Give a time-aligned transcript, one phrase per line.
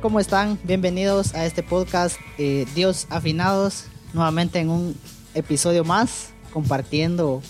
[0.00, 0.60] ¿Cómo están?
[0.62, 4.94] Bienvenidos a este podcast eh, Dios Afinados, nuevamente en un
[5.34, 7.42] episodio más, compartiendo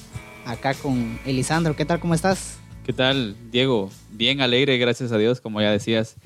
[0.47, 1.77] acá con Elisandro.
[1.77, 2.01] ¿Qué tal?
[2.01, 2.59] ¿Cómo estás?
[2.87, 3.91] ¿Qué tal, Diego?
[4.13, 6.17] Bien alegre, gracias a Dios, como ya decías,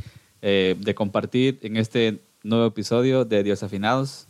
[0.43, 4.29] eh, de compartir en este nuevo episodio de Dios Afinados.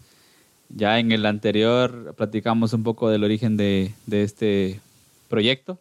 [0.71, 4.81] Ya en el anterior platicamos un poco del origen de, de este
[5.29, 5.79] proyecto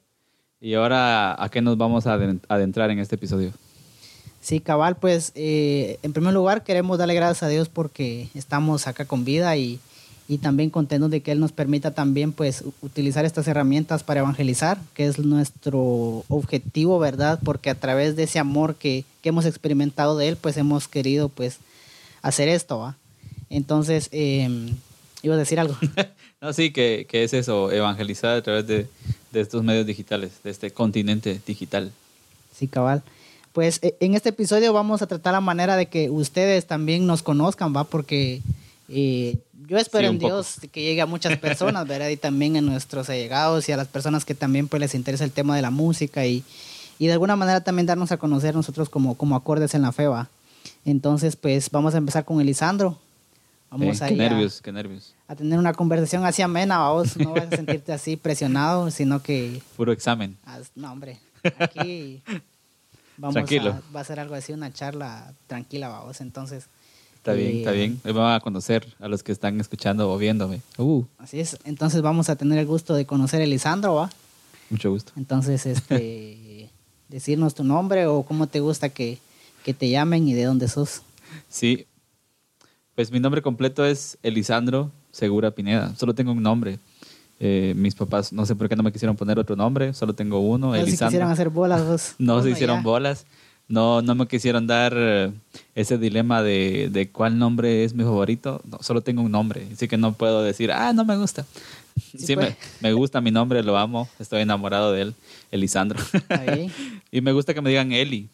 [0.60, 2.16] y ahora a qué nos vamos a
[2.50, 3.54] adentrar en este episodio.
[4.42, 9.06] Sí, cabal, pues eh, en primer lugar queremos darle gracias a Dios porque estamos acá
[9.06, 9.80] con vida y,
[10.28, 14.80] y, también contentos de que Él nos permita también pues utilizar estas herramientas para evangelizar,
[14.96, 17.40] que es nuestro objetivo, ¿verdad?
[17.44, 21.30] Porque a través de ese amor que, que hemos experimentado de Él, pues hemos querido
[21.30, 21.58] pues
[22.24, 22.98] hacer esto, ¿va?
[23.52, 24.74] Entonces, eh,
[25.22, 25.78] iba a decir algo.
[26.42, 28.88] no, sí, que, que, es eso, evangelizar a través de,
[29.32, 31.92] de estos medios digitales, de este continente digital.
[32.56, 33.04] Sí, cabal.
[33.54, 37.24] Pues e, en este episodio vamos a tratar la manera de que ustedes también nos
[37.24, 37.84] conozcan, ¿va?
[37.84, 38.42] Porque
[38.88, 42.10] eh, yo espero en Dios que llegue a muchas personas, ¿verdad?
[42.10, 45.32] Y también a nuestros allegados y a las personas que también pues les interesa el
[45.32, 46.44] tema de la música y,
[47.00, 50.08] y de alguna manera también darnos a conocer nosotros como, como acordes en la fe,
[50.08, 50.30] ¿va?
[50.86, 52.98] Entonces, pues vamos a empezar con Elisandro.
[53.70, 55.14] Vamos qué nervios, qué nervios.
[55.30, 59.62] A tener una conversación así amena, vos no vas a sentirte así presionado, sino que...
[59.78, 60.36] Puro examen.
[60.76, 61.20] No, hombre,
[61.58, 62.22] aquí
[63.22, 63.70] Vamos Tranquilo.
[63.70, 66.22] A, va a ser algo así, una charla tranquila, vamos.
[66.22, 66.66] Entonces.
[67.18, 68.02] Está bien, está eh, bien.
[68.04, 70.62] Me van a conocer a los que están escuchando o viéndome.
[70.80, 71.04] Uh.
[71.20, 71.56] Así es.
[71.64, 74.10] Entonces vamos a tener el gusto de conocer a Elisandro, ¿va?
[74.72, 75.12] Mucho gusto.
[75.16, 76.72] Entonces, este,
[77.10, 79.20] decirnos tu nombre o cómo te gusta que,
[79.64, 81.04] que te llamen y de dónde sos.
[81.48, 81.86] Sí.
[82.96, 85.94] Pues mi nombre completo es Elisandro Segura Pineda.
[85.96, 86.80] Solo tengo un nombre.
[87.44, 90.40] Eh, mis papás, no sé por qué no me quisieron poner otro nombre, solo tengo
[90.42, 91.08] uno, no Elisandro.
[91.08, 93.26] quisieron hacer bolas no se hicieron bolas.
[93.68, 95.32] No, no me quisieron dar eh,
[95.74, 98.62] ese dilema de, de, cuál nombre es mi favorito.
[98.70, 101.48] No, solo tengo un nombre, así que no puedo decir, ah, no me gusta.
[102.16, 105.16] Sí, me, me, gusta mi nombre, lo amo, estoy enamorado de él,
[105.50, 106.00] Elisandro.
[107.12, 108.30] y me gusta que me digan Eli.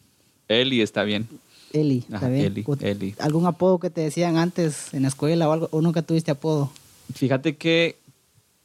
[0.48, 1.26] Eli está bien.
[1.72, 2.44] Eli, está bien.
[2.44, 3.14] Eli, Eli.
[3.20, 5.68] ¿Algún apodo que te decían antes en la escuela o algo?
[5.70, 6.70] ¿O nunca tuviste apodo?
[7.14, 7.96] Fíjate que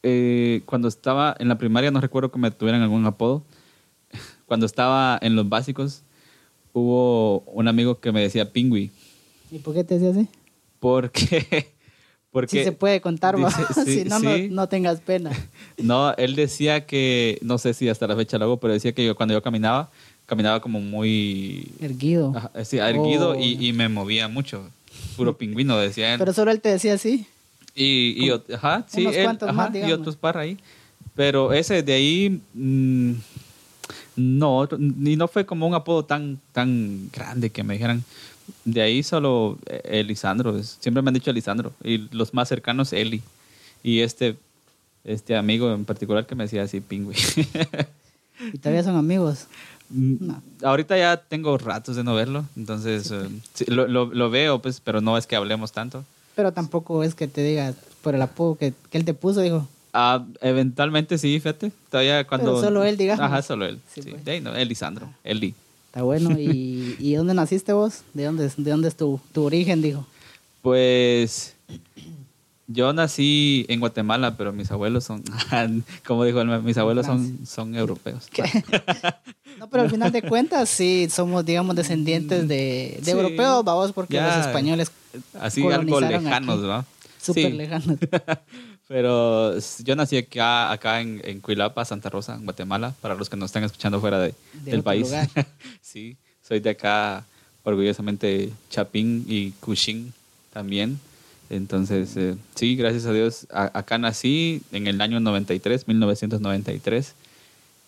[0.03, 3.43] eh, cuando estaba en la primaria, no recuerdo que me tuvieran algún apodo.
[4.45, 6.03] Cuando estaba en los básicos,
[6.73, 8.91] hubo un amigo que me decía Pingüi.
[9.49, 10.27] ¿Y por qué te decía así?
[10.79, 11.71] Porque...
[12.31, 13.35] Porque sí se puede contar,
[13.85, 14.17] si no,
[14.49, 15.29] no, tengas pena.
[15.77, 19.05] No, él decía que, no sé si hasta la fecha lo hago, pero decía que
[19.05, 19.91] yo, cuando yo caminaba,
[20.25, 21.71] caminaba como muy...
[21.79, 22.33] Erguido.
[22.63, 24.67] sí, erguido y, y, me movía mucho.
[25.15, 26.17] Puro pingüino, decía él.
[26.17, 27.27] Pero solo él te decía así.
[27.75, 30.57] Y, y, ajá, sí, y otros par ahí.
[31.15, 33.13] Pero ese de ahí, mm,
[34.15, 38.03] no, ni no fue como un apodo tan, tan grande que me dijeran.
[38.65, 41.73] De ahí solo eh, Elisandro, siempre me han dicho Elisandro.
[41.83, 43.21] Y los más cercanos, Eli.
[43.83, 44.37] Y este,
[45.03, 47.15] este amigo en particular que me decía así, pingüi.
[48.53, 49.47] ¿Y todavía son amigos?
[49.89, 50.31] Mm,
[50.63, 53.29] ahorita ya tengo ratos de no verlo, entonces eh,
[53.67, 56.03] lo, lo, lo, veo, pues, pero no es que hablemos tanto.
[56.35, 59.67] Pero tampoco es que te diga por el apodo que, que él te puso, dijo.
[59.93, 61.71] Ah, eventualmente sí, fíjate.
[61.89, 62.59] Todavía cuando.
[62.59, 63.23] solo él, digamos.
[63.23, 63.79] Ajá, solo él.
[63.93, 64.41] Sí, pues.
[64.41, 65.53] no, Elisandro, Eli.
[65.87, 66.31] Está bueno.
[66.31, 68.01] ¿Y, ¿Y dónde naciste vos?
[68.15, 70.05] ¿De dónde, de dónde es tu, tu origen, dijo?
[70.63, 71.55] Pues.
[72.73, 75.23] Yo nací en Guatemala, pero mis abuelos son,
[76.05, 78.27] como dijo, mis abuelos son, son europeos.
[79.59, 84.19] No, pero al final de cuentas sí somos, digamos, descendientes de, de europeos, vamos, porque
[84.19, 84.91] los españoles
[85.39, 86.85] Así algo lejanos, ¿va?
[87.21, 87.97] Súper lejanos.
[88.87, 93.37] Pero yo nací acá, acá en, en Cuilapa, Santa Rosa, en Guatemala, para los que
[93.37, 95.09] nos están escuchando fuera de, del país.
[95.81, 97.23] sí, soy de acá,
[97.63, 100.13] orgullosamente Chapín y Cushing
[100.51, 100.99] también.
[101.55, 107.13] Entonces, eh, sí, gracias a Dios, acá nací en el año 93, 1993.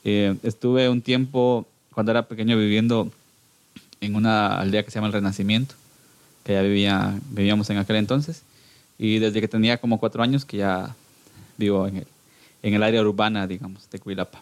[0.04, 3.12] Eh, estuve un tiempo, cuando era pequeño, viviendo
[4.02, 5.76] en una aldea que se llama El Renacimiento
[6.46, 8.44] que ya vivía, vivíamos en aquel entonces.
[8.98, 10.96] Y desde que tenía como cuatro años que ya
[11.58, 12.08] vivo en el,
[12.62, 14.42] en el área urbana, digamos, de Cuilapa.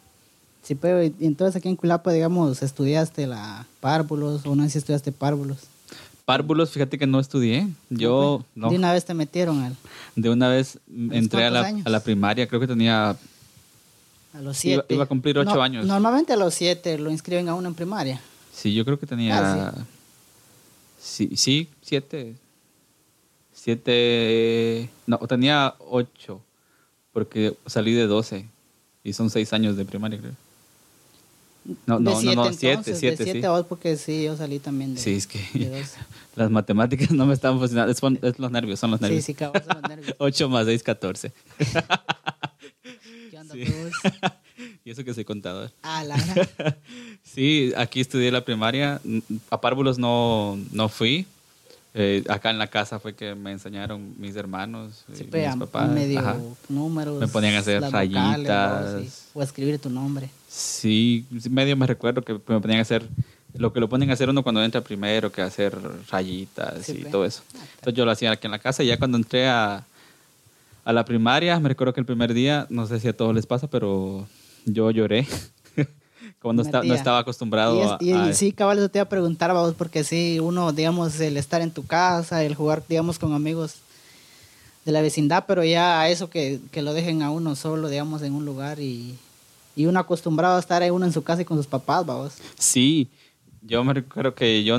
[0.61, 5.13] Sí, pero entonces aquí en Cuilapa, digamos, estudiaste la párvulos o no sé si estudiaste
[5.13, 5.59] párvulos.
[6.25, 7.67] Párvulos, fíjate que no estudié.
[7.89, 8.69] Yo no.
[8.69, 9.75] ¿De una vez te metieron al?
[10.15, 10.79] De una vez
[11.11, 13.17] entré a la, a la, primaria, creo que tenía...
[14.33, 14.93] A los siete.
[14.93, 15.85] Iba, a cumplir ocho años.
[15.85, 18.21] Normalmente a los siete lo inscriben a uno en primaria.
[18.53, 19.67] Sí, yo creo que tenía...
[19.67, 19.73] Ah,
[21.03, 22.37] Sí, sí, siete.
[23.51, 24.89] Siete.
[25.05, 26.41] No, tenía ocho.
[27.11, 28.47] Porque salí de doce.
[29.03, 30.31] Y son seis años de primaria, creo.
[31.86, 35.00] No, no, no, no, siete, siete, de siete vos porque sí, yo salí también de
[35.00, 35.39] Sí, es que
[36.36, 37.92] las matemáticas no me están funcionando.
[37.92, 39.24] Es, es, los nervios, son los nervios.
[39.24, 40.15] Sí, sí, cabrón, son los nervios.
[40.19, 41.31] 8 más 6, 14.
[43.31, 43.63] ¿Qué onda, sí.
[44.83, 45.71] y eso que soy contador.
[45.83, 46.18] Ah, la
[47.24, 49.00] Sí, aquí estudié la primaria.
[49.50, 51.25] A párvulos no, no fui.
[51.95, 55.92] Eh, acá en la casa fue que me enseñaron mis hermanos y mis papás.
[55.92, 57.19] medio números.
[57.19, 59.30] Me ponían a hacer rayitas.
[59.34, 60.30] o, a escribir tu nombre.
[60.50, 63.07] Sí, medio me recuerdo que me ponían a hacer
[63.56, 65.78] lo que lo ponen a hacer uno cuando entra primero, que hacer
[66.10, 67.44] rayitas y todo eso.
[67.56, 69.86] Ah, Entonces yo lo hacía aquí en la casa y ya cuando entré a,
[70.84, 73.45] a la primaria, me recuerdo que el primer día, no sé si a todos les
[73.45, 74.28] pasa, pero
[74.66, 75.28] yo lloré.
[76.39, 79.73] Como no, no estaba acostumbrado y a, Sí, cabal, eso te iba a preguntar, vos,
[79.77, 83.75] porque sí, uno, digamos, el estar en tu casa, el jugar, digamos, con amigos
[84.85, 88.33] de la vecindad, pero ya eso que, que lo dejen a uno solo, digamos, en
[88.33, 89.15] un lugar y,
[89.75, 92.33] y uno acostumbrado a estar uno en su casa y con sus papás, vamos.
[92.59, 93.07] Sí,
[93.61, 94.77] yo me recuerdo que yo,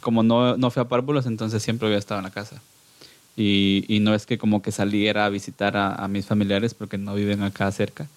[0.00, 2.62] como no, no fui a párvulos, entonces siempre había estado en la casa.
[3.36, 6.96] Y, y no es que como que saliera a visitar a, a mis familiares porque
[6.96, 8.08] no viven acá cerca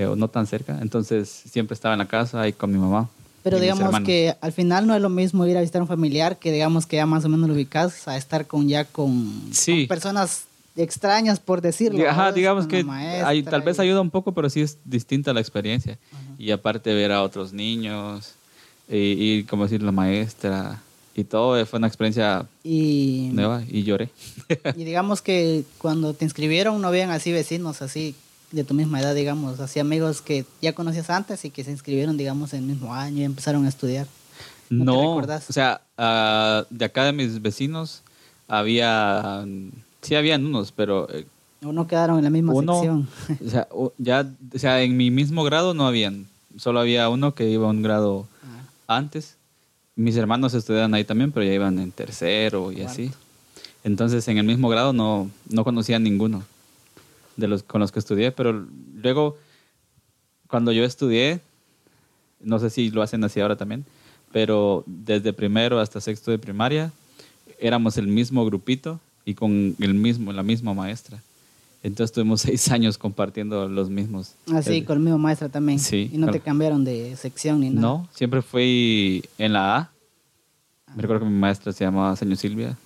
[0.00, 0.78] eh, o no tan cerca.
[0.80, 3.10] Entonces siempre estaba en la casa y con mi mamá.
[3.42, 6.38] Pero digamos que al final no es lo mismo ir a visitar a un familiar
[6.38, 9.30] que digamos que ya más o menos lo ubicas a estar con ya con,
[9.88, 10.44] personas
[10.76, 12.08] extrañas por decirlo.
[12.08, 15.98] Ajá, digamos que hay, tal vez ayuda un poco, pero sí es distinta la experiencia.
[16.38, 18.34] Y aparte ver a otros niños
[18.88, 20.80] y, como decir la maestra
[21.14, 24.08] y todo fue una experiencia nueva y lloré.
[24.76, 28.14] y digamos que cuando te inscribieron no habían así vecinos así
[28.52, 32.16] de tu misma edad, digamos, así amigos que ya conocías antes y que se inscribieron,
[32.16, 34.06] digamos, en el mismo año y empezaron a estudiar?
[34.68, 38.02] No, o sea, uh, de acá de mis vecinos
[38.46, 39.44] había,
[40.02, 41.08] sí habían unos, pero...
[41.12, 41.26] Eh,
[41.62, 43.08] ¿O quedaron en la misma sección?
[43.44, 43.68] o sea,
[43.98, 46.26] ya, o sea, en mi mismo grado no habían,
[46.56, 48.96] solo había uno que iba a un grado ah.
[48.96, 49.36] antes.
[49.96, 53.10] Mis hermanos estudiaban ahí también, pero ya iban en tercero y así.
[53.84, 56.44] Entonces, en el mismo grado no, no conocía ninguno
[57.40, 59.36] de los con los que estudié, pero luego
[60.46, 61.40] cuando yo estudié,
[62.40, 63.84] no sé si lo hacen así ahora también,
[64.32, 66.92] pero desde primero hasta sexto de primaria
[67.58, 71.22] éramos el mismo grupito y con el mismo, la misma maestra.
[71.82, 74.34] Entonces tuvimos seis años compartiendo los mismos.
[74.52, 75.78] Ah, sí, con el mismo maestra también.
[75.78, 76.10] Sí.
[76.12, 77.80] ¿Y no te cambiaron de sección ni nada?
[77.80, 79.90] No, siempre fui en la A.
[80.88, 81.02] Me ah.
[81.02, 82.76] recuerdo que mi maestra se llamaba señor Silvia.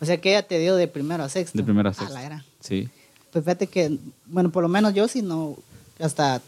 [0.00, 1.58] O sea que ella te dio de primero a sexto.
[1.58, 2.16] De primero a sexto.
[2.60, 2.88] Sí.
[3.32, 5.56] Pues fíjate que, bueno, por lo menos yo sí no,
[5.98, 6.40] hasta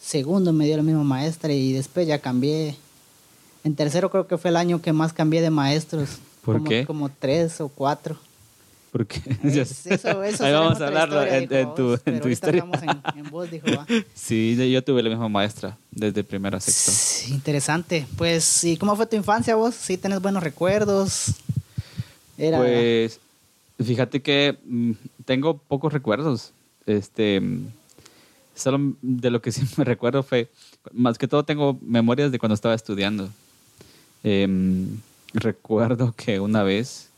[0.00, 2.76] segundo me dio la misma maestra y después ya cambié.
[3.64, 6.18] En tercero creo que fue el año que más cambié de maestros.
[6.44, 6.84] ¿Por como, qué?
[6.84, 8.18] Como tres o cuatro.
[8.90, 9.22] ¿Por qué?
[9.44, 12.64] eso, eso Ahí vamos a hablarlo en, tu, en tu historia.
[12.82, 13.66] En, en dijo,
[14.14, 16.90] Sí, yo tuve la misma maestra desde primero a sexto.
[16.92, 18.06] Sí, interesante.
[18.18, 19.74] Pues, ¿y cómo fue tu infancia vos?
[19.74, 21.32] ¿Sí tenés buenos recuerdos?
[22.36, 23.18] Era, pues,
[23.78, 24.92] fíjate que mm,
[25.24, 26.52] tengo pocos recuerdos.
[26.86, 27.40] Este,
[28.54, 30.50] solo de lo que sí me recuerdo fue,
[30.92, 33.28] más que todo tengo memorias de cuando estaba estudiando.
[34.24, 34.98] Em,
[35.34, 37.10] recuerdo que una vez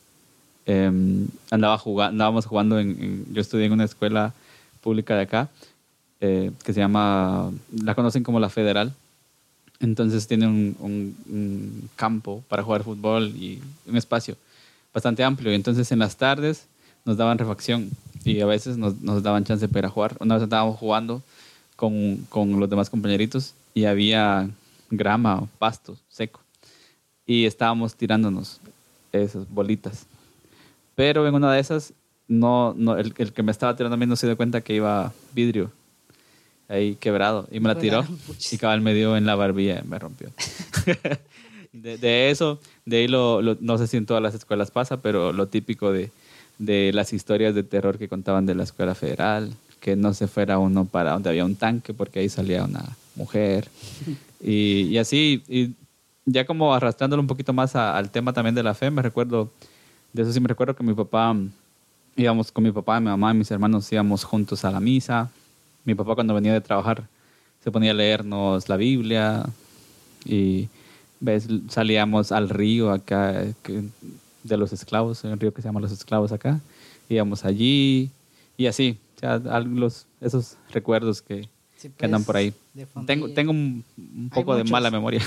[0.65, 4.33] em, andaba jugando, andábamos jugando, en, yo estudié en una escuela
[4.81, 5.49] pública de acá,
[6.21, 7.51] eh, que se llama,
[7.83, 8.93] la conocen como la Federal.
[9.81, 14.37] Entonces tiene un, un campo para jugar fútbol y un espacio
[14.95, 15.51] bastante amplio.
[15.51, 16.65] Y entonces en las tardes
[17.03, 17.91] nos daban refacción
[18.23, 20.15] y a veces nos, nos daban chance para jugar.
[20.19, 21.21] Una vez estábamos jugando
[21.75, 24.49] con, con los demás compañeritos y había
[24.89, 26.39] grama o pasto seco
[27.27, 28.61] y estábamos tirándonos
[29.11, 30.07] esas bolitas.
[30.95, 31.93] Pero en una de esas,
[32.27, 34.73] no, no, el, el que me estaba tirando a mí no se dio cuenta que
[34.73, 35.71] iba vidrio
[36.67, 38.03] ahí quebrado y me la tiró
[38.51, 40.31] y cabal me dio en la barbilla me rompió.
[41.81, 45.33] de, de, eso, de ahí lo, no sé si en todas las escuelas pasa, pero
[45.33, 46.11] lo típico de
[46.57, 50.57] de las historias de terror que contaban de la escuela federal, que no se fuera
[50.57, 52.83] uno para donde había un tanque porque ahí salía una
[53.15, 53.67] mujer.
[54.47, 55.71] Y, y así, y
[56.23, 59.49] ya como arrastrándolo un poquito más al tema también de la fe, me recuerdo,
[60.13, 61.35] de eso sí me recuerdo que mi papá,
[62.15, 65.31] íbamos con mi papá, mi mamá y mis hermanos íbamos juntos a la misa.
[65.83, 67.07] Mi papá cuando venía de trabajar
[67.63, 69.47] se ponía a leernos la Biblia
[70.25, 70.67] y
[71.25, 73.83] ves, salíamos al río acá, que
[74.43, 76.59] de los esclavos, en el río que se llama Los Esclavos acá.
[77.09, 78.09] Íbamos allí
[78.57, 81.49] y así, o sea, los, esos recuerdos que,
[82.01, 82.53] andan por ahí.
[83.05, 83.83] Tengo, tengo un,
[84.33, 85.21] poco de mala memoria.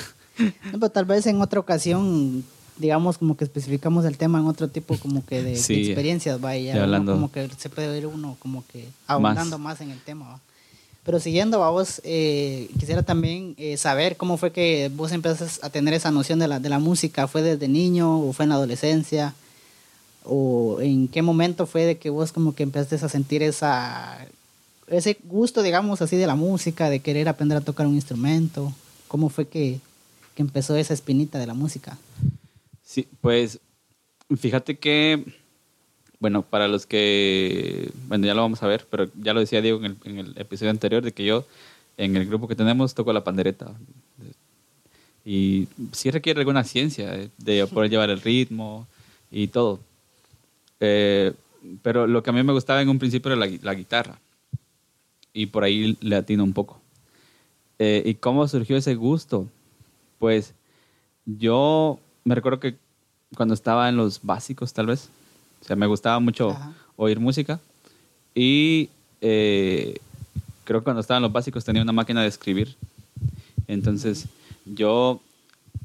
[0.72, 2.44] pero tal vez en otra ocasión,
[2.78, 7.30] digamos, como que especificamos el tema en otro tipo como que de, experiencias, vaya, como
[7.30, 10.40] que se puede ver uno como que abundando más, en el tema.
[11.08, 15.70] Pero siguiendo a vos, eh, quisiera también eh, saber cómo fue que vos empezaste a
[15.70, 17.26] tener esa noción de la, de la música.
[17.26, 19.34] ¿Fue desde niño o fue en la adolescencia?
[20.24, 24.18] ¿O en qué momento fue de que vos como que empezaste a sentir esa,
[24.86, 28.70] ese gusto, digamos así, de la música, de querer aprender a tocar un instrumento?
[29.08, 29.80] ¿Cómo fue que,
[30.34, 31.96] que empezó esa espinita de la música?
[32.84, 33.60] Sí, pues
[34.36, 35.24] fíjate que
[36.20, 39.80] bueno, para los que, bueno, ya lo vamos a ver, pero ya lo decía Diego
[39.84, 41.44] en el, episodio anterior de que yo,
[41.96, 43.72] en el grupo que tenemos, toco la pandereta.
[45.24, 48.86] Y sí requiere alguna ciencia de poder llevar el ritmo
[49.30, 49.78] y todo.
[50.80, 51.32] Eh,
[51.82, 54.18] pero lo que a mí me gustaba en un principio era la, guitarra.
[55.32, 56.80] Y por ahí le atino un poco.
[57.78, 59.46] Eh, ¿Y cómo surgió ese gusto?
[60.18, 60.54] Pues
[61.26, 62.76] yo me recuerdo que
[63.36, 65.10] cuando estaba en los básicos, tal vez,
[65.60, 66.56] o sea, me gustaba mucho
[66.96, 67.60] oír música.
[68.34, 68.88] Y
[69.20, 69.98] eh,
[70.64, 72.76] creo que cuando estaba en los básicos tenía una máquina de escribir.
[73.66, 74.26] Entonces
[74.64, 75.20] yo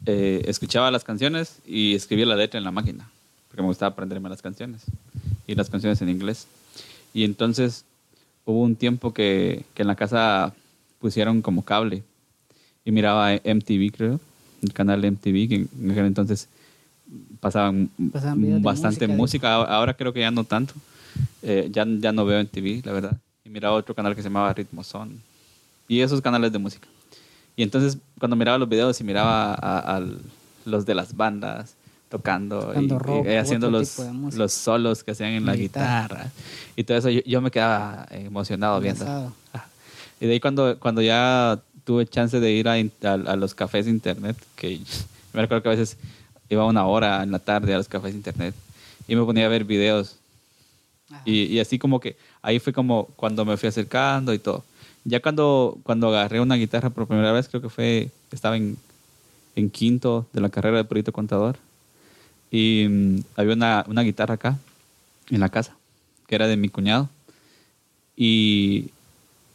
[0.06, 3.10] eh, escuchaba las canciones y escribía la letra en la máquina,
[3.48, 4.84] porque me gustaba aprenderme las canciones
[5.48, 6.48] y las canciones en inglés.
[7.14, 7.86] Y entonces
[8.46, 10.54] hubo un tiempo que, que en la casa
[11.00, 12.04] pusieron como cable
[12.86, 14.20] y miraba MTV, creo,
[14.62, 16.48] el canal MTV, que en aquel entonces
[17.40, 20.74] pasaban, bastante música, Ahora creo que ya no tanto.
[21.42, 23.18] Eh, ya, ya no veo en TV, la verdad.
[23.44, 25.20] Y miraba otro canal que se llamaba Ritmo Son.
[25.88, 26.88] Y esos canales de música.
[27.56, 30.02] Y entonces, cuando miraba los videos y miraba a,
[30.66, 31.76] los de las bandas
[32.10, 34.00] tocando y, haciendo los,
[34.36, 36.32] los solos que hacían en la, guitarra.
[36.76, 39.34] y todo eso, yo, me quedaba emocionado viendo.
[40.22, 43.92] Y de ahí, cuando, cuando ya tuve chance de ir a, a, los cafés de
[43.92, 44.80] internet, que
[45.34, 45.98] me recuerdo que a veces
[46.50, 48.56] iba una hora en la tarde a los cafés de internet
[49.08, 50.18] y me ponía a ver videos.
[51.26, 54.64] Y, y, así como que ahí fue como cuando me fui acercando y todo.
[55.06, 58.78] Ya cuando, cuando agarré una guitarra por primera vez, creo que fue, estaba en,
[59.56, 61.58] en quinto de la carrera de perito contador.
[62.50, 64.58] Y mm, había una, una guitarra acá,
[65.30, 65.76] en la casa,
[66.28, 67.10] que era de mi cuñado.
[68.16, 68.92] Y,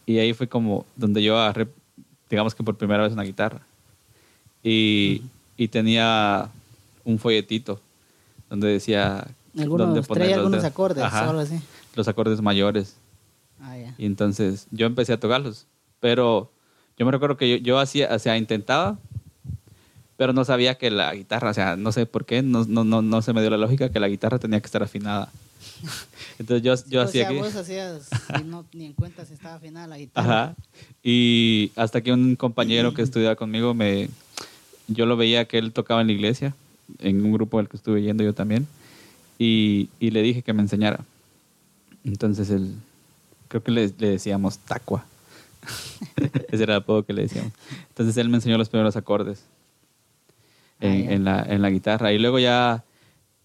[0.06, 1.68] y ahí fue como donde yo agarré,
[2.28, 3.60] digamos que por primera vez una guitarra.
[4.62, 5.22] Y,
[5.56, 6.50] y tenía
[7.08, 7.80] un folletito
[8.50, 9.26] donde decía
[9.58, 11.60] algunos, poner algunos acordes así.
[11.94, 12.96] los acordes mayores.
[13.60, 15.66] Ah, y entonces yo empecé a tocarlos
[15.98, 16.52] pero
[16.96, 18.98] yo me recuerdo que yo, hacía o sea intentaba
[20.16, 23.02] pero no sabía que la guitarra o sea no sé por qué no, no, no,
[23.02, 25.30] no se me dio la lógica que la guitarra tenía que estar afinada.
[26.38, 28.08] Entonces yo, yo hacía sea, vos hacías
[28.44, 30.42] no, ni en cuenta si estaba afinada la guitarra.
[30.42, 30.54] Ajá.
[31.02, 34.08] y hasta que un compañero que estudiaba conmigo me
[34.86, 36.54] yo lo veía que él tocaba en la iglesia
[36.98, 38.66] en un grupo al que estuve yendo yo también,
[39.38, 41.00] y, y le dije que me enseñara.
[42.04, 42.74] Entonces él,
[43.48, 45.04] creo que le, le decíamos Tacua.
[46.50, 47.52] Ese era el apodo que le decíamos.
[47.88, 49.44] Entonces él me enseñó los primeros acordes
[50.80, 52.12] en, ah, en, la, en la, guitarra.
[52.12, 52.84] Y luego ya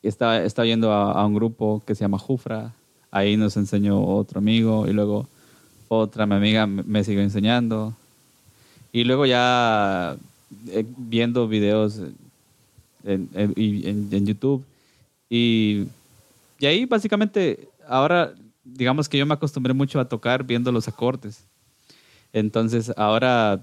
[0.01, 2.73] estaba, estaba yendo a, un grupo que se llama Jufra.
[3.11, 5.27] Ahí nos enseñó otro amigo y luego
[5.87, 7.93] otra mi amiga me siguió enseñando.
[8.91, 10.15] Y luego ya
[10.69, 11.99] eh, viendo videos
[13.03, 14.63] en, en, YouTube.
[15.29, 15.85] Y,
[16.59, 18.33] y ahí básicamente, ahora
[18.63, 21.43] digamos que yo me acostumbré mucho a tocar viendo los acordes.
[22.31, 23.61] Entonces ahora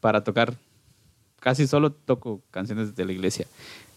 [0.00, 0.54] para tocar
[1.40, 3.46] casi solo toco canciones de la iglesia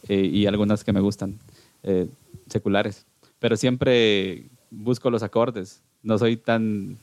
[0.09, 1.39] eh, y algunas que me gustan,
[1.83, 2.07] eh,
[2.47, 3.05] seculares.
[3.39, 5.81] Pero siempre busco los acordes.
[6.03, 6.97] No soy tan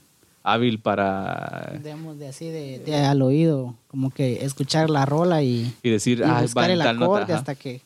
[0.45, 1.73] hábil para...
[1.83, 6.43] Digamos, de así, de, al oído, como que escuchar la rola y, y decir, ah,
[6.43, 7.81] buscar el acorde hasta que,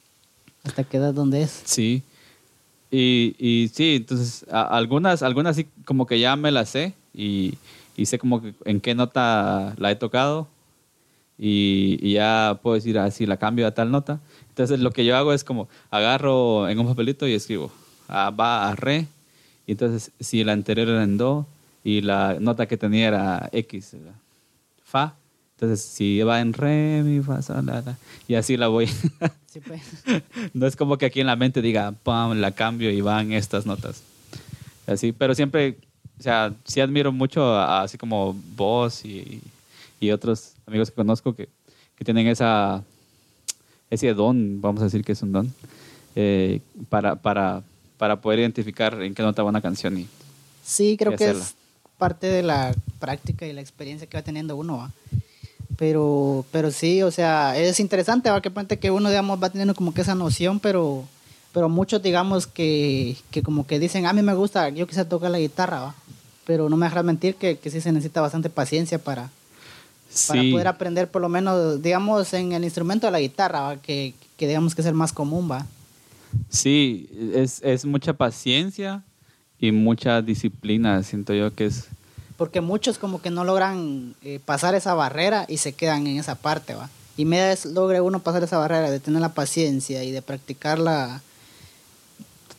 [0.65, 1.63] hasta que das donde es.
[1.65, 2.03] Sí.
[2.91, 7.55] Y, y sí, entonces, algunas, algunas sí como que ya me las sé y,
[7.97, 10.49] y sé como que en qué nota la he tocado
[11.39, 14.19] y, y, ya puedo decir, así ah, la cambio a tal nota.
[14.49, 17.71] Entonces lo que yo hago es como agarro en un papelito y escribo,
[18.09, 19.07] ah, va a re,
[19.65, 21.47] y entonces si la anterior era en do,
[21.85, 23.97] y la nota que tenía era X,
[24.85, 25.15] Fa.
[25.57, 27.97] Entonces, si va en re, mi, fa, sol, la, la,
[28.29, 28.87] y así la voy.
[29.47, 29.83] Sí, pues.
[30.55, 33.67] no es como que aquí en la mente diga, pam, la cambio y van estas
[33.67, 34.03] notas.
[34.87, 35.77] Así, pero siempre,
[36.19, 39.41] o sea, sí admiro mucho así como vos y,
[39.99, 41.49] y, otros amigos que conozco que,
[41.97, 42.85] que, tienen esa,
[43.91, 45.53] ese don, vamos a decir que es un don,
[46.15, 47.63] eh, para, para,
[47.97, 50.07] para poder identificar en qué nota va una canción y
[50.69, 51.55] Sí, creo que es
[51.99, 54.91] parte de la práctica y la experiencia que va teniendo uno.
[55.77, 58.41] Pero, pero sí, o sea, es interesante, ¿va?
[58.41, 61.05] que puente que uno, digamos, va teniendo como que esa noción, pero,
[61.53, 65.31] pero muchos, digamos, que, que como que dicen, a mí me gusta, yo quise tocar
[65.31, 65.95] la guitarra, ¿va?
[66.45, 69.31] pero no me dejarás mentir que, que sí se necesita bastante paciencia para,
[70.27, 74.49] para poder aprender por lo menos, digamos, en el instrumento de la guitarra, que, que,
[74.49, 75.67] digamos que es el más común, va.
[76.49, 79.05] Sí, es, es mucha paciencia
[79.61, 81.87] y mucha disciplina, siento yo que es...
[82.37, 86.37] Porque muchos como que no logran eh, pasar esa barrera y se quedan en esa
[86.37, 86.89] parte, va.
[87.17, 91.21] Y media vez logre uno pasar esa barrera de tener la paciencia y de practicarla,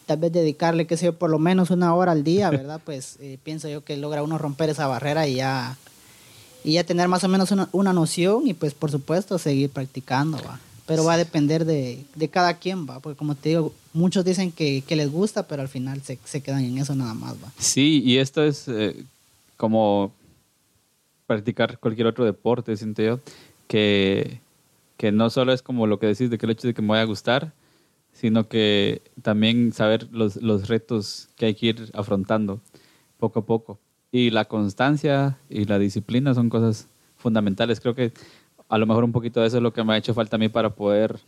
[0.06, 2.82] tal vez dedicarle, qué sé yo, por lo menos una hora al día, ¿verdad?
[2.86, 5.77] Pues eh, pienso yo que logra uno romper esa barrera y ya,
[6.65, 10.38] y ya tener más o menos una, una noción y pues por supuesto seguir practicando,
[10.46, 14.25] va pero va a depender de, de, cada quien, va, porque como te digo, muchos
[14.25, 17.36] dicen que, que les gusta, pero al final se, se, quedan en eso nada más,
[17.36, 17.51] va.
[17.60, 18.96] Sí, y esto es eh,
[19.55, 20.12] como
[21.27, 23.19] practicar cualquier otro deporte, siento yo,
[23.67, 24.39] que,
[24.98, 26.88] que no solo es como lo que decís de que el hecho de que me
[26.88, 27.53] vaya a gustar,
[28.12, 32.62] sino que también saber los, los retos que hay que ir afrontando
[33.19, 33.77] poco a poco.
[34.12, 37.79] Y la constancia y la disciplina son cosas fundamentales.
[37.79, 38.12] Creo que
[38.70, 40.40] a lo mejor un poquito de eso es lo que me ha hecho falta a
[40.40, 41.20] mí para poder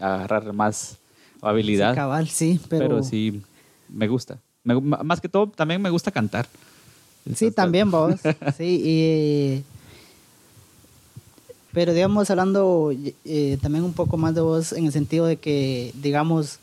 [0.00, 0.96] agarrar más
[1.42, 1.90] habilidad.
[1.90, 2.88] Sí, cabal, sí, pero...
[2.88, 3.42] pero sí,
[3.88, 4.38] me gusta.
[4.64, 6.46] más que todo, también me gusta cantar.
[7.34, 8.14] Sí, también vos.
[8.56, 9.64] sí, y...
[11.72, 12.90] Pero digamos, hablando
[13.24, 16.58] eh, también un poco más de vos en el sentido de que, digamos,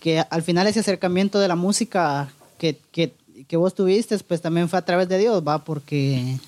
[0.00, 2.28] que al final ese acercamiento de la música
[2.58, 3.12] que, que,
[3.46, 6.38] que vos tuviste, pues también fue a través de Dios, va, porque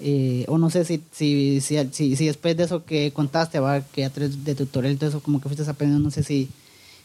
[0.00, 3.82] eh, o no sé si, si, si, si, después de eso que contaste, ¿va?
[3.82, 6.48] que a través de tutorial, todo eso como que fuiste aprendiendo, no sé si,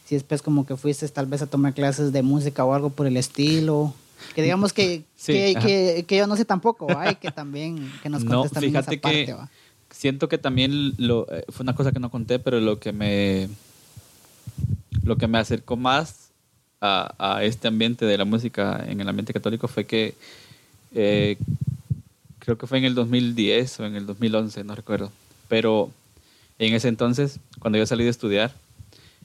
[0.06, 3.06] si después como que fuiste tal vez a tomar clases de música o algo por
[3.06, 3.94] el estilo.
[4.34, 7.14] Que digamos que, que, que, yo no sé tampoco, ¿va?
[7.14, 9.36] que también que nos contes no, fíjate esa parte, que
[9.90, 13.48] Siento que también lo, eh, fue una cosa que no conté, pero lo que me,
[15.04, 16.30] lo que me acercó más
[16.80, 20.14] a, a este ambiente de la música en el ambiente católico fue que
[20.94, 21.36] eh,
[22.46, 25.10] creo que fue en el 2010 o en el 2011, no recuerdo.
[25.48, 25.90] Pero
[26.60, 28.52] en ese entonces, cuando yo salí de estudiar,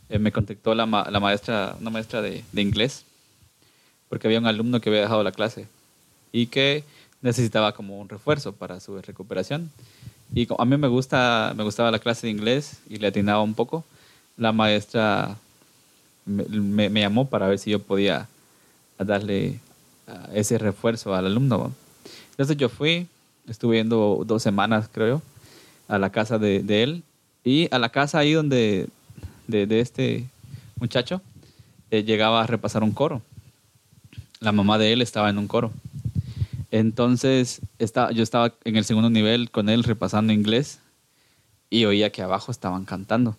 [0.09, 3.05] eh, me contactó la, la, maestra, una maestra de, de, inglés,
[4.09, 5.67] porque había un alumno que había dejado la clase
[6.31, 6.83] y que
[7.21, 9.71] necesitaba como un refuerzo para su recuperación.
[10.33, 13.53] Y a mí me, gusta, me gustaba la clase de inglés y le atinaba un
[13.53, 13.85] poco.
[14.35, 15.37] La maestra
[16.25, 18.27] me, me, llamó para ver si yo podía
[18.97, 19.59] darle
[20.33, 21.71] ese refuerzo al alumno.
[22.31, 23.07] Entonces yo fui,
[23.47, 25.21] estuve yendo dos semanas, creo,
[25.87, 27.03] a la casa de, él
[27.43, 28.87] y a la casa ahí donde,
[29.47, 30.25] de, este
[30.79, 31.21] muchacho,
[31.89, 33.21] eh, llegaba a repasar un coro.
[34.39, 35.71] La mamá de él estaba en un coro.
[36.71, 40.79] Entonces estaba, yo estaba en el segundo nivel con él repasando inglés
[41.69, 43.35] y oía que abajo estaban cantando.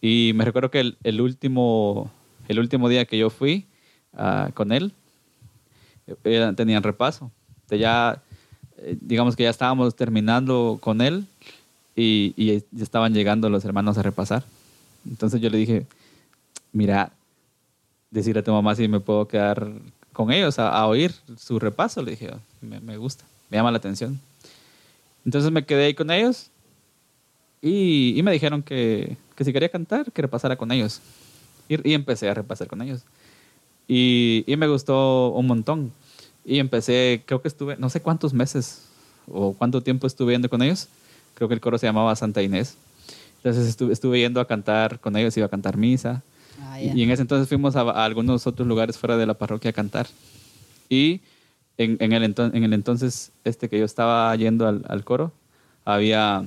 [0.00, 2.10] Y me recuerdo que el, último,
[2.48, 3.66] el último día que yo fui
[4.14, 4.92] ah, con él,
[6.24, 7.30] eh, tenían repaso
[7.74, 8.22] ya,
[8.78, 11.26] eh, digamos que ya estábamos terminando con él
[11.94, 14.44] y, y ya estaban llegando los hermanos a repasar.
[15.08, 15.86] Entonces yo le dije,
[16.72, 17.12] mira,
[18.10, 19.72] decirle a tu mamá si me puedo quedar
[20.12, 22.02] con ellos a, oír su repaso.
[22.02, 24.18] Le dije, me, me, gusta, me llama la atención.
[25.24, 26.50] Entonces me quedé ahí con ellos
[27.60, 31.00] y, y me dijeron que, que, si quería cantar, que repasara con ellos.
[31.68, 33.02] Y, y empecé a repasar con ellos.
[33.88, 35.92] Y, y, me gustó un montón.
[36.48, 38.86] Y empecé, creo que estuve, no sé cuántos meses
[39.26, 40.86] o cuánto tiempo estuve yendo con ellos.
[41.34, 42.76] Creo que el coro se llamaba Santa Inés.
[43.38, 46.22] Entonces estuve, estuve yendo a cantar con ellos, iba a cantar misa.
[46.62, 49.72] Ah, y en ese entonces fuimos a, algunos otros lugares fuera de la parroquia a
[49.72, 50.06] cantar.
[50.88, 51.20] Y
[51.78, 55.32] en, en, el, en el entonces este que yo estaba yendo al, al, coro,
[55.84, 56.46] había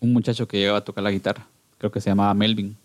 [0.00, 1.46] un muchacho que llegaba a tocar la guitarra.
[1.78, 2.76] Creo que se llamaba Melvin.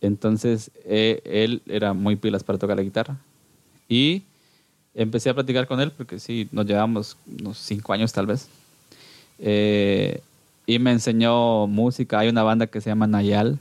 [0.00, 3.16] Entonces eh, él era muy pilas para tocar la guitarra.
[3.88, 4.24] Y
[4.94, 8.48] empecé a platicar con él porque sí, nos llevamos unos cinco años tal vez.
[9.38, 10.20] Eh,
[10.66, 12.20] y me enseñó música.
[12.20, 13.58] Hay una banda que se llama Nayal.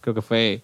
[0.00, 0.62] Creo que fue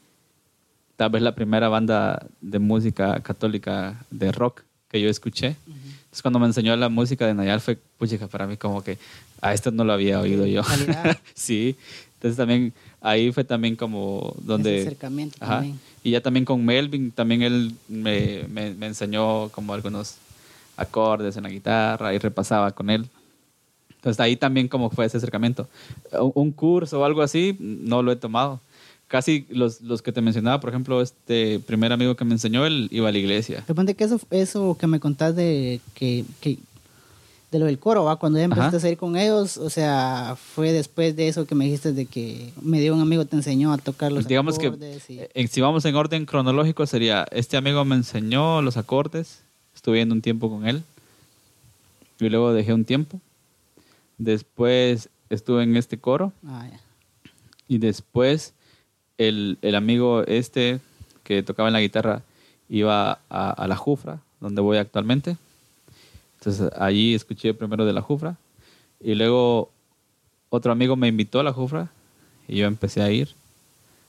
[0.96, 5.56] tal vez la primera banda de música católica de rock que yo escuché.
[5.66, 8.98] Entonces cuando me enseñó la música de Nayal fue, pucha, para mí como que
[9.40, 10.62] a esto no lo había oído yo.
[11.34, 11.76] sí.
[12.14, 14.78] Entonces también ahí fue también como donde...
[14.78, 15.78] Ese acercamiento también.
[16.02, 20.16] Y ya también con Melvin, también él me, me, me, enseñó como algunos
[20.76, 23.08] acordes en la guitarra y repasaba con él.
[23.96, 25.68] Entonces ahí también como fue ese acercamiento.
[26.34, 28.60] Un, curso o algo así, no lo he tomado.
[29.08, 32.88] Casi los, los que te mencionaba, por ejemplo, este primer amigo que me enseñó, él
[32.92, 33.64] iba a la iglesia.
[33.66, 36.58] Depende que eso, eso que me contás de que, que
[37.50, 38.16] de lo del coro, ¿va?
[38.16, 41.64] Cuando ya empezaste a salir con ellos, o sea, fue después de eso que me
[41.64, 45.08] dijiste de que me dio un amigo te enseñó a tocar los Digamos acordes.
[45.08, 49.42] Digamos que, si vamos en orden cronológico, sería, este amigo me enseñó los acordes,
[49.74, 50.82] estuve yendo un tiempo con él
[52.20, 53.18] y luego dejé un tiempo.
[54.18, 56.66] Después estuve en este coro ah,
[57.66, 58.52] y después
[59.16, 60.80] el, el, amigo este
[61.22, 62.22] que tocaba en la guitarra
[62.68, 65.36] iba a, a la Jufra, donde voy actualmente.
[66.48, 68.38] Entonces allí escuché primero de la Jufra
[69.00, 69.70] y luego
[70.48, 71.90] otro amigo me invitó a la Jufra
[72.46, 73.28] y yo empecé a ir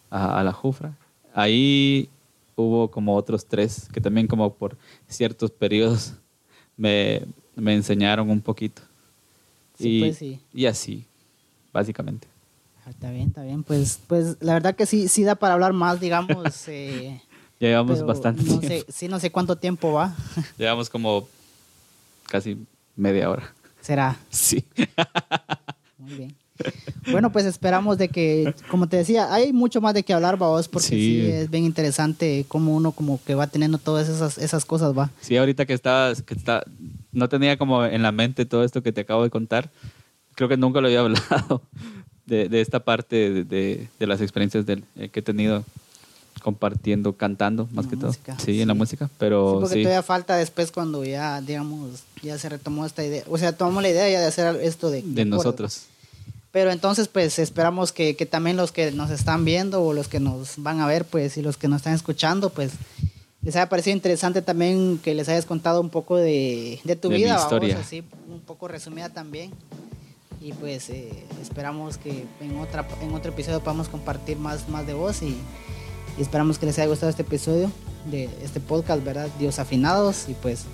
[0.10, 0.94] a, la Jufra.
[1.34, 2.08] Ahí
[2.56, 4.78] hubo como otros tres que también como por
[5.10, 6.14] ciertos periodos
[6.78, 7.24] me,
[7.58, 8.84] enseñaron un poquito.
[9.78, 10.40] y, pues sí.
[10.54, 11.04] y así,
[11.74, 12.26] básicamente.
[12.86, 13.64] Ah, está bien, está bien.
[13.64, 16.38] Pues, pues la verdad que sí, sí da para hablar más, digamos.
[16.70, 17.22] Eh,
[17.60, 20.16] Llevamos bastante no Sé, sí, no sé cuánto tiempo va.
[20.58, 21.28] Llevamos como
[22.30, 22.58] casi
[22.96, 23.54] media hora.
[23.82, 24.18] ¿Será?
[24.30, 24.66] Sí.
[25.98, 26.36] Muy bien.
[27.12, 30.68] Bueno, pues esperamos de que, como te decía, hay mucho más de qué hablar, vos,
[30.68, 31.22] porque sí.
[31.26, 35.10] es bien interesante cómo uno como que va teniendo todas esas, esas cosas, va.
[35.22, 36.64] Sí, ahorita que estabas, que está,
[37.12, 39.70] no tenía como en la mente todo esto que te acabo de contar.
[40.36, 41.62] Creo que nunca lo había hablado
[42.26, 45.64] de, de esta parte de, de, las experiencias del, eh, que he tenido
[46.40, 48.14] compartiendo, cantando, más que todo.
[48.44, 49.62] Sí, en la música, pero sí.
[49.62, 53.24] Porque todavía falta después cuando ya, digamos, ya se retomó esta idea.
[53.30, 55.02] O sea, tomamos la idea ya de hacer esto de...
[55.04, 55.84] De, nosotros.
[56.52, 60.20] Pero entonces, pues esperamos que, que, también los que nos están viendo o los que
[60.20, 62.72] nos van a ver, pues, y los que nos están escuchando, pues,
[63.42, 67.38] les haya parecido interesante también que les hayas contado un poco de, de tu vida,
[67.38, 67.76] historia.
[67.76, 69.52] Vamos, así, un poco resumida también.
[70.42, 71.10] Y pues eh,
[71.42, 75.38] esperamos que en, otra, en otro episodio podamos compartir más, más de vos y,
[76.20, 77.72] y esperamos que les haya gustado este episodio
[78.12, 79.30] de este podcast, ¿verdad?
[79.40, 80.66] Dios afinados y pues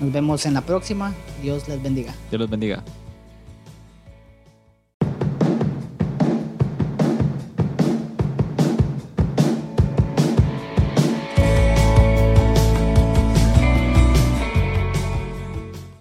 [0.00, 1.12] nos vemos en la próxima.
[1.42, 2.14] Dios les bendiga.
[2.30, 2.82] Dios los bendiga.